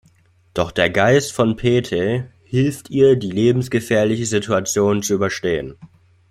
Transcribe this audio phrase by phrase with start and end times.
[0.55, 5.75] Doch der Geist von Pete hilft ihr, die lebensgefährliche Situation zu überstehen.